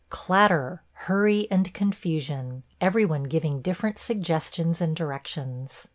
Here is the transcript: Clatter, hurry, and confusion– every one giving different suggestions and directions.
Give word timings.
Clatter, 0.09 0.81
hurry, 1.05 1.45
and 1.51 1.71
confusion– 1.75 2.63
every 2.81 3.05
one 3.05 3.21
giving 3.25 3.61
different 3.61 3.99
suggestions 3.99 4.81
and 4.81 4.95
directions. 4.95 5.85